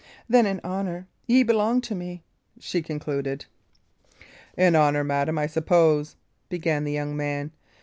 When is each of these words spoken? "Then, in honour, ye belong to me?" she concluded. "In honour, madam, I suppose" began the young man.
"Then, 0.27 0.47
in 0.47 0.59
honour, 0.63 1.05
ye 1.27 1.43
belong 1.43 1.79
to 1.81 1.93
me?" 1.93 2.23
she 2.57 2.81
concluded. 2.81 3.45
"In 4.57 4.75
honour, 4.75 5.03
madam, 5.03 5.37
I 5.37 5.45
suppose" 5.45 6.15
began 6.49 6.85
the 6.85 6.91
young 6.91 7.15
man. 7.15 7.51